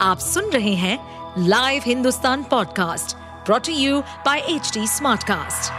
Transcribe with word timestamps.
आप 0.00 0.18
सुन 0.18 0.44
रहे 0.44 0.74
हैं 0.74 0.98
live 1.38 1.82
Hindustan 1.86 2.42
podcast 2.42 3.16
brought to 3.46 3.72
you 3.72 4.00
by 4.00 4.38
H 4.38 4.78
Smartcast. 4.78 5.72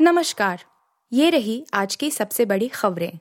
नमस्कार, 0.00 0.64
ये 1.12 1.30
रही 1.30 1.66
आज 1.74 1.96
की 1.96 2.10
सबसे 2.10 2.44
बड़ी 2.44 2.68
खबरें। 2.68 3.18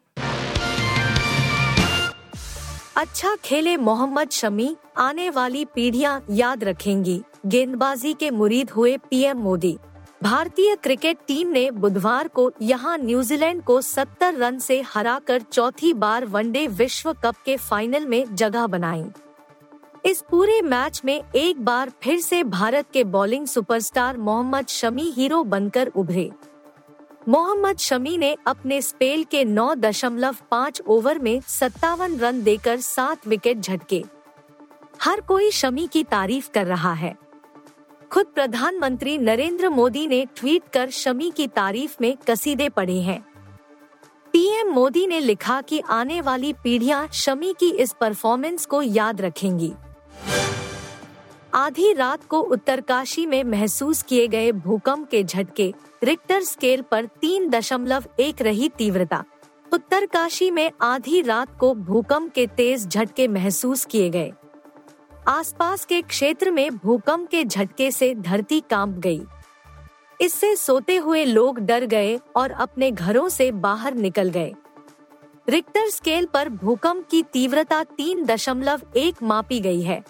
अच्छा 2.95 3.36
खेले 3.36 3.77
मोहम्मद 3.77 4.29
शमी, 4.29 4.75
आने 4.97 5.29
वाली 5.29 5.65
पीढ़ियाँ 5.65 6.25
याद 6.29 6.63
रखेंगी। 6.63 7.21
गेंदबाजी 7.45 8.13
के 8.13 8.31
मुरीद 8.31 8.70
हुए 8.70 8.97
पीएम 8.97 9.38
मोदी। 9.38 9.77
भारतीय 10.24 10.76
क्रिकेट 10.76 11.18
टीम 11.28 11.48
ने 11.48 11.72
बुधवार 11.72 12.28
को 12.28 12.52
यहाँ 12.62 12.98
न्यूजीलैंड 12.98 13.64
को 13.64 13.82
70 13.82 14.36
रन 14.36 14.60
से 14.60 14.82
हराकर 14.82 15.42
चौथी 15.42 15.94
बार 15.94 16.26
वनडे 16.26 16.68
विश्व 16.68 17.14
कप 17.14 17.36
के 17.46 17.58
फाइनल 17.58 18.06
में 18.06 18.36
जगह 18.36 18.68
बनाई। 18.68 19.04
इस 20.06 20.24
पूरे 20.29 20.62
मैच 20.62 21.02
में 21.06 21.24
एक 21.36 21.65
बार 21.65 21.92
फिर 22.04 22.20
से 22.20 22.43
भारत 22.43 22.86
के 22.93 23.04
bowling 23.04 23.48
superstar 23.48 24.18
Mohammed 24.18 24.68
Shami 24.68 25.12
hero 25.12 25.43
बनकर 25.43 25.88
उभरे। 25.88 26.32
मोहम्मद 27.28 27.78
शमी 27.78 28.18
ने 28.18 28.38
अपने 28.48 28.82
स्पेल 28.82 29.24
के 29.24 29.46
9.5 29.46 30.82
ओवर 30.88 31.20
में 31.20 31.42
सत्तावन 31.42 32.17
रन 32.17 32.44
देकर 32.44 32.80
सात 32.80 33.28
विकेट 33.28 33.59
झटके। 33.59 34.03
हर 35.02 35.22
कोई 35.22 35.52
शमी 35.52 35.88
की 35.88 36.03
तारीफ़ 36.03 36.50
कर 36.52 36.66
रहा 36.66 36.94
है। 36.94 37.31
खुद 38.11 38.25
प्रधानमंत्री 38.25 39.17
नरेंद्र 39.17 39.70
मोदी 39.70 40.08
ने 40.08 40.25
ट्वीट 40.36 40.61
कर 40.73 40.89
शमी 40.89 41.31
की 41.31 41.47
तारीफ़ 41.47 41.95
में 42.02 42.17
कसीदे 42.28 42.70
पढ़े 42.70 43.00
हैं। 43.02 43.25
पीएम 44.34 44.67
मोदी 44.70 45.08
ने 45.08 45.20
लिखा 45.20 45.61
कि 45.61 45.81
आने 45.89 46.22
वाली 46.22 46.53
पीढ़ियाँ 46.53 47.08
शमी 47.14 47.53
की 47.59 47.70
इस 47.70 47.95
परफॉर्मेंस 48.02 48.66
को 48.66 48.81
याद 48.81 49.22
रखेंगी। 49.22 49.73
आधी 51.54 51.94
रात 51.94 52.26
को 52.26 52.39
उत्तरकाशी 52.39 53.26
में 53.26 53.44
महसूस 53.44 54.02
किए 54.02 54.28
गए 54.28 54.52
भूकंप 54.52 55.09
के 55.09 55.23
झटके, 55.23 55.73
रिक्टर 56.04 56.42
स्केल 56.42 56.82
पर 56.82 57.06
तीन 57.06 57.50
दशमलव 57.50 58.04
एक 58.20 58.42
रही 58.42 58.70
तीव्रता। 58.70 59.23
उत्तरकाशी 59.73 60.52
में 60.52 60.72
आधी 60.82 61.22
रात 61.22 61.58
को 61.59 61.73
भूकंप 61.73 62.34
के 62.34 62.48
तेज 62.48 62.88
झटके 62.88 63.28
महसूस 63.28 63.86
किए 63.86 64.09
गए। 64.09 64.32
आसपास 65.27 65.86
के 65.86 66.02
क्षेत्र 66.02 66.52
में 66.52 66.77
भूकंप 66.77 67.30
के 67.30 67.45
झटके 67.45 67.91
से 67.91 68.16
धरती 68.16 68.59
काँप 68.59 68.89
गई। 68.89 69.22
इससे 70.22 70.55
सोते 70.55 70.95
हुए 70.95 71.25
लोग 71.25 71.59
डर 71.59 71.86
गए 71.86 72.19
और 72.36 72.52
अपने 72.52 72.91
घरों 72.91 73.30
से 73.30 73.52
बाहर 73.52 73.94
निकल 73.94 74.30
गए। 74.30 74.53
रिक्टर 75.49 75.89
स्केल 75.89 76.25
पर 76.25 76.49
भूकंप 76.49 77.08
की 77.11 77.23
तीव्रता 77.23 77.83
तीन 77.83 78.25
दशमलव 78.25 78.81
एक 78.97 79.23
मापी 79.23 79.59
गई 79.59 79.81
है। 79.81 80.03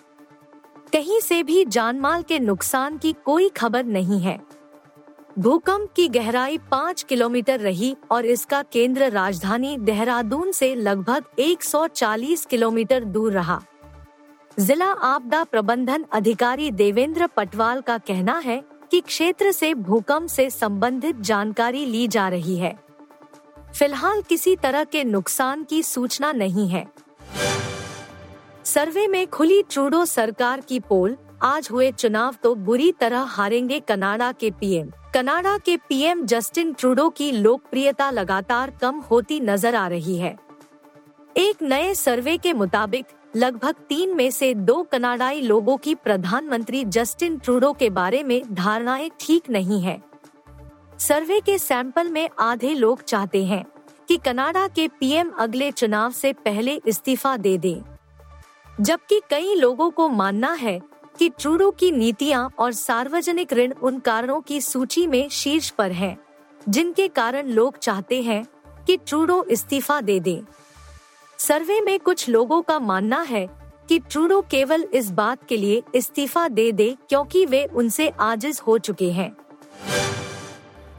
कहीं 0.93 1.19
से 1.19 1.43
भी 1.43 1.65
जानमाल 1.65 2.23
के 2.23 2.39
नुकसान 2.39 2.97
की 2.97 3.13
कोई 3.25 3.49
खबर 3.49 3.83
नहीं 3.83 4.19
है। 4.19 4.39
भूकंप 5.39 5.93
की 5.95 6.07
गहराई 6.07 6.57
पाँच 6.57 7.03
किलोमीटर 7.03 7.59
रही 7.59 7.95
और 8.11 8.25
इसका 8.25 8.61
केंद्र 8.61 9.09
राजधानी 9.09 9.77
देहरादून 9.77 10.51
से 10.51 10.75
लगभग 10.75 11.23
140 11.39 12.45
किलोमीटर 12.45 13.03
दूर 13.03 13.33
रहा। 13.33 13.61
जिला 14.59 14.85
आपदा 14.85 15.43
प्रबंधन 15.43 16.03
अधिकारी 16.11 16.69
देवेंद्र 16.71 17.27
पटवाल 17.27 17.81
का 17.81 17.97
कहना 17.97 18.37
है 18.37 18.61
कि 18.91 18.99
क्षेत्र 19.01 19.51
से 19.51 19.73
भूकंप 19.73 20.29
से 20.29 20.49
संबंधित 20.49 21.19
जानकारी 21.19 21.85
ली 21.85 22.07
जा 22.07 22.27
रही 22.29 22.57
है। 22.57 22.73
फ़िलहाल 23.75 24.21
किसी 24.21 24.55
तरह 24.55 24.83
के 24.83 25.03
नुकसान 25.03 25.63
की 25.63 25.81
सूचना 25.83 26.31
नहीं 26.31 26.67
है। 26.69 26.85
सर्वे 28.65 29.07
में 29.07 29.25
खुली 29.27 29.61
ट्रूडो 29.63 30.03
सरकार 30.05 30.61
की 30.61 30.79
पोल, 30.79 31.17
आज 31.41 31.67
हुए 31.71 31.91
चुनाव 31.91 32.35
तो 32.43 32.53
बुरी 32.55 32.91
तरह 32.91 33.21
हारेंगे 33.29 33.79
कनाडा 33.79 34.31
के 34.31 34.51
पीएम। 34.51 34.91
कनाडा 35.13 35.57
के 35.57 35.77
पीएम 35.89 36.25
जस्टिन 36.25 36.73
ट्रूडो 36.73 37.09
की 37.09 37.31
लोकप्रियता 37.31 38.11
लगातार 38.11 38.77
कम 38.81 38.99
होती 39.01 39.39
नज़र 39.39 39.75
आ 39.75 39.87
रही 39.87 40.17
है। 40.17 40.37
एक 41.37 41.61
नए 41.61 41.93
सर्वे 41.93 42.37
के 42.37 42.53
मुताबिक 42.53 43.05
लगभग 43.35 43.75
तीन 43.89 44.15
में 44.15 44.31
से 44.31 44.53
दो 44.53 44.83
कनाडाई 44.83 45.41
लोगों 45.41 45.77
की 45.77 45.95
प्रधानमंत्री 45.95 46.83
जस्टिन 46.85 47.37
ट्रूडो 47.37 47.71
के 47.73 47.89
बारे 47.89 48.23
में 48.23 48.53
धारणाएँ 48.53 49.09
ठीक 49.19 49.49
नहीं 49.49 49.81
है। 49.81 50.01
सर्वे 50.99 51.39
के 51.39 51.57
सैंपल 51.57 52.09
में 52.09 52.29
आधे 52.39 52.73
लोग 52.73 53.03
चाहते 53.03 53.45
हैं 53.45 53.63
कि 54.07 54.17
कनाडा 54.17 54.67
के 54.67 54.87
पीएम 54.87 55.29
अगले 55.29 55.71
चुनाव 55.71 56.11
से 56.11 56.33
पहले 56.33 56.81
इस्तीफा 56.85 57.37
दे 57.37 57.57
दें। 57.57 57.81
जबकि 58.81 59.21
कई 59.29 59.55
लोगों 59.55 59.89
को 59.89 60.09
मानना 60.09 60.53
है 60.53 60.79
कि 61.19 61.29
ट्रूडो 61.29 61.71
की 61.71 61.91
नीतियाँ 61.91 62.49
और 62.59 62.71
सार्वजनिक 62.71 63.53
ऋण 63.53 63.73
उन 63.73 63.99
कारणों 63.99 64.41
की 64.41 64.61
सूची 64.61 65.07
में 65.07 65.29
शीर्ष 65.29 65.69
पर 65.69 65.91
हैं, 65.91 66.17
जिनके 66.69 67.07
कारण 67.07 67.47
लोग 67.47 67.77
चाहते 67.77 68.21
हैं 68.21 68.45
कि 68.85 68.97
ट्रूडो 68.97 69.43
इस्तीफा 69.43 70.01
दे 70.01 70.19
दें। 70.19 70.41
सर्वे 71.41 71.79
में 71.81 71.99
कुछ 71.99 72.27
लोगों 72.29 72.61
का 72.61 72.77
मानना 72.79 73.21
है 73.21 73.47
कि 73.89 73.97
ट्रूडो 73.99 74.39
केवल 74.41 74.83
इस 74.93 75.09
बात 75.11 75.47
के 75.49 75.57
लिए 75.57 75.81
इस्तीफा 75.95 76.47
दे 76.47 76.71
दे 76.71 76.95
क्योंकि 77.09 77.45
वे 77.45 77.63
उनसे 77.65 78.07
आजिज 78.19 78.61
हो 78.67 78.77
चुके 78.77 79.09
हैं। 79.11 79.31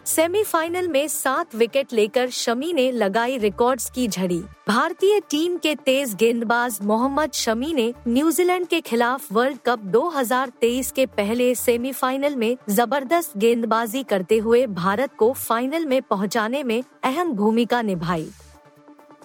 सेमीफाइनल 0.07 0.89
में 0.89 1.07
सात 1.09 1.55
विकेट 1.55 1.93
लेकर 1.93 2.31
शमी 2.31 2.73
ने 2.73 2.91
लगाई 2.93 3.39
रिकॉर्ड्स 3.39 3.89
की 3.91 4.09
झड़ी। 4.09 4.41
भारतीय 4.69 5.21
टीम 5.31 5.57
के 5.57 5.75
तेज 5.75 6.15
गेंदबाज 6.15 6.79
मोहम्मद 6.83 7.33
शमी 7.35 7.73
ने 7.75 7.93
न्यूजीलैंड 8.09 8.67
के 8.67 8.81
खिलाफ 8.81 9.33
वर्ल्ड 9.33 9.59
कप 9.67 9.91
2023 9.93 10.91
के 10.91 11.07
पहले 11.07 11.55
सेमीफाइनल 11.55 12.37
में 12.37 12.57
ज़बरदस्त 12.69 13.39
गेंदबाजी 13.39 14.03
करते 14.03 14.39
हुए 14.39 14.67
भारत 14.67 15.17
को 15.19 15.33
फाइनल 15.33 15.87
में 15.87 16.01
पहुँचाने 16.03 16.63
में 16.63 16.83
अहम 17.05 17.33
भूमिका 17.33 17.83
निभाई। 17.83 18.31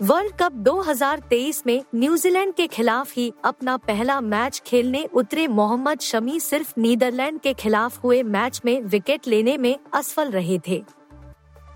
वर्ल्ड 0.02 0.34
कप 0.40 0.54
2023 0.54 1.62
में 1.66 1.84
न्यूजीलैंड 1.96 2.54
के 2.54 2.68
खिलाफ 2.68 3.14
ही 3.16 3.34
अपना 3.44 3.78
पहला 3.78 4.22
मैच 4.22 4.62
खेलने 4.66 5.04
उतरे 5.14 5.48
मोहम्मद 5.48 6.00
शमी 6.00 6.40
सिर्फ़ 6.40 6.74
नीदरलैंड 6.78 7.40
के 7.40 7.54
खिलाफ 7.54 8.04
हुए 8.04 8.24
मैच 8.24 8.62
में 8.66 8.82
विकेट 8.82 9.28
लेने 9.28 9.58
में 9.58 9.80
असफल 9.94 10.32
रहे 10.32 10.60
थे। 10.68 10.84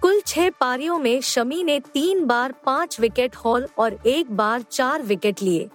कुल 0.01 0.21
छह 0.27 0.49
पारियों 0.49 0.97
में 0.97 1.21
शमी 1.21 1.63
ने 1.63 1.79
तीन 1.79 2.25
बार 2.25 2.53
पाँच 2.65 2.99
विकेट 2.99 3.35
हॉल 3.35 3.67
और 3.77 3.99
एक 4.05 4.31
बार 4.31 4.61
चार 4.61 5.01
विकेट 5.01 5.41
लिए। 5.41 5.69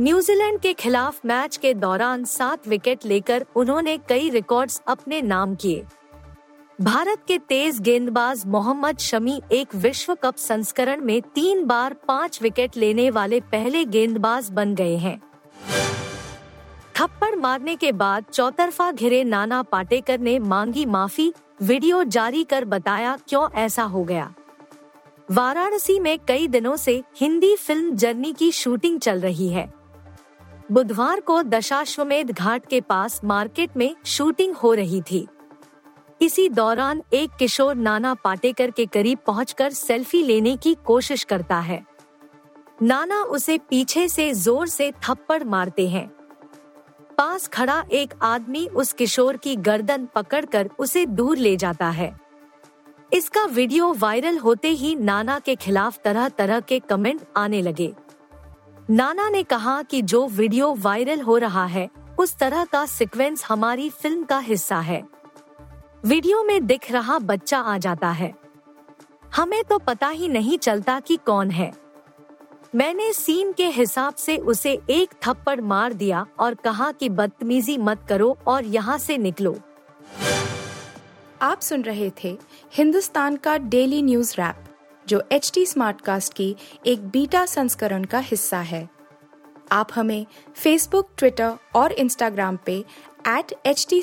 न्यूजीलैंड 0.00 0.60
के 0.60 0.72
खिलाफ 0.72 1.26
मैच 1.26 1.56
के 1.56 1.74
दौरान 1.74 2.24
सात 2.24 2.68
विकेट 2.68 3.06
लेकर 3.06 3.46
उन्होंने 3.56 3.98
कई 3.98 4.30
रिकॉर्ड्स 4.30 4.82
अपने 4.88 5.22
नाम 5.22 5.54
किए। 5.54 5.84
भारत 6.80 7.18
के 7.28 7.38
तेज 7.38 7.78
गेंदबाज 7.80 8.42
मोहम्मद 8.46 8.98
शमी 8.98 9.40
एक 9.52 9.74
विश्व 9.74 10.14
कप 10.14 10.36
संस्करण 10.36 11.00
में 11.00 11.20
तीन 11.34 11.64
बार 11.64 11.94
पाँच 12.08 12.38
विकेट 12.42 12.76
लेने 12.76 13.08
वाले 13.10 13.40
पहले 13.40 13.84
गेंदबाज 13.84 14.50
बन 14.50 14.74
गए 14.74 14.96
हैं। 14.96 15.16
थप्पड़ 16.96 17.34
मारने 17.36 17.76
के 17.76 17.92
बाद 17.92 18.24
चौतरफा 18.32 18.90
घिरे 18.92 19.22
नाना 19.24 19.62
पाटेकर 19.62 20.18
ने 20.18 20.38
मांगी 20.38 20.84
माफ़ी, 20.86 21.32
वीडियो 21.62 22.02
जारी 22.04 22.42
कर 22.44 22.64
बताया 22.64 23.16
क्यों 23.28 23.48
ऐसा 23.54 23.82
हो 23.82 24.02
गया। 24.04 24.32
वाराणसी 25.30 25.98
में 26.00 26.18
कई 26.18 26.46
दिनों 26.48 26.76
से 26.76 27.02
हिंदी 27.16 27.54
फ़िल्म 27.56 27.94
जर्नी 27.94 28.32
की 28.32 28.50
शूटिंग 28.52 28.98
चल 29.00 29.20
रही 29.20 29.48
है। 29.48 29.72
बुधवार 30.72 31.20
को 31.20 31.42
दशाश्वमेध 31.42 32.30
घाट 32.30 32.66
के 32.66 32.80
पास 32.80 33.20
मार्केट 33.24 33.76
में 33.76 33.94
शूटिंग 34.06 34.54
हो 34.54 34.74
रही 34.74 35.02
थी। 35.02 35.26
इसी 36.20 36.48
दौरान 36.48 37.02
एक 37.12 37.30
किशोर 37.38 37.74
नाना 37.74 38.14
पाटेकर 38.14 38.70
के 38.70 38.86
करीब 38.86 39.18
पहुंचकर 39.26 39.70
सेल्फी 39.70 40.22
लेने 40.22 40.56
की 40.56 40.74
कोशिश 40.84 41.24
करता 41.24 41.58
है। 41.58 41.84
नाना 42.82 43.22
उसे 43.22 43.58
पीछे 43.58 44.06
से 44.08 44.32
ज़ोर 44.34 44.66
से 44.66 44.90
थप्पड़ 45.04 45.42
मारते 45.44 45.88
हैं। 45.88 46.06
पास 47.18 47.46
खड़ा 47.48 47.84
एक 47.92 48.14
आदमी 48.22 48.66
उस 48.66 48.92
किशोर 48.92 49.36
की 49.36 49.56
गर्दन 49.56 50.06
पकड़कर 50.14 50.70
उसे 50.78 51.04
दूर 51.06 51.36
ले 51.36 51.56
जाता 51.56 51.88
है। 51.90 52.14
इसका 53.12 53.44
वीडियो 53.44 53.92
वायरल 53.92 54.38
होते 54.38 54.68
ही 54.68 54.94
नाना 54.96 55.38
के 55.38 55.54
खिलाफ 55.56 55.98
तरह 56.04 56.28
तरह 56.28 56.60
के 56.60 56.78
कमेंट 56.80 57.20
आने 57.36 57.62
लगे। 57.62 57.92
नाना 58.90 59.28
ने 59.28 59.42
कहा 59.42 59.82
कि 59.82 60.02
जो 60.02 60.26
वीडियो 60.26 60.74
वायरल 60.74 61.20
हो 61.20 61.36
रहा 61.38 61.64
है, 61.66 61.88
उस 62.18 62.36
तरह 62.36 62.64
का 62.64 62.84
सीक्वेंस 62.86 63.44
हमारी 63.44 63.88
फ़िल्म 63.90 64.24
का 64.24 64.38
हिस्सा 64.38 64.78
है। 64.80 65.02
वीडियो 66.04 66.42
में 66.44 66.66
दिख 66.66 66.90
रहा 66.92 67.18
बच्चा 67.18 67.58
आ 67.58 67.76
जाता 67.78 68.08
है। 68.10 68.32
हमें 69.36 69.62
तो 69.64 69.78
पता 69.78 70.08
ही 70.08 70.28
नहीं 70.28 70.58
चलता 70.58 70.98
कि 71.00 71.16
कौन 71.16 71.50
है। 71.50 71.72
मैंने 72.74 73.12
सीन 73.12 73.52
के 73.52 73.66
हिसाब 73.66 74.14
से 74.14 74.36
उसे 74.36 74.78
एक 74.90 75.14
थप्पड़ 75.26 75.60
मार 75.60 75.92
दिया 75.92 76.26
और 76.38 76.54
कहा 76.54 76.90
कि 76.92 77.08
बदतमीजी 77.08 77.76
मत 77.78 78.04
करो 78.08 78.36
और 78.46 78.64
यहाँ 78.64 78.98
से 78.98 79.18
निकलो। 79.18 79.56
आप 81.42 81.60
सुन 81.60 81.82
रहे 81.82 82.10
थे 82.24 82.36
हिंदुस्तान 82.74 83.36
का 83.36 83.56
डेली 83.58 84.02
न्यूज़ 84.02 84.34
रैप, 84.34 84.64
जो 85.08 85.22
एच 85.32 85.50
टी 85.54 85.66
स्मार्ट 85.66 86.00
कास्ट 86.00 86.34
की 86.34 86.54
एक 86.86 87.08
बीटा 87.08 87.46
संस्करण 87.46 88.04
का 88.04 88.18
हिस्सा 88.18 88.60
है। 88.60 88.88
आप 89.72 89.88
हमें 89.94 90.26
फेसबुक 90.54 91.08
ट्विटर 91.16 91.56
और 91.74 91.92
इंस्टाग्राम 91.92 92.58
पे 92.66 92.84
एट 93.28 93.52
एच 93.66 93.86
टी 93.90 94.02